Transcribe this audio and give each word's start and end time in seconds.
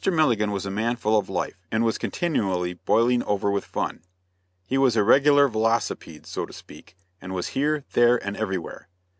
Milligan 0.11 0.49
was 0.49 0.65
a 0.65 0.71
man 0.71 0.95
full 0.95 1.15
of 1.15 1.29
life, 1.29 1.67
and 1.71 1.83
was 1.85 1.99
continually 1.99 2.73
"boiling 2.73 3.21
over 3.25 3.51
with 3.51 3.63
fun." 3.63 4.01
He 4.65 4.75
was 4.75 4.95
a 4.95 5.03
regular 5.03 5.47
velocipede, 5.47 6.25
so 6.25 6.47
to 6.47 6.53
speak, 6.53 6.97
and 7.21 7.35
was 7.35 7.49
here, 7.49 7.85
there, 7.93 8.17
and 8.25 8.35
everywhere. 8.35 8.87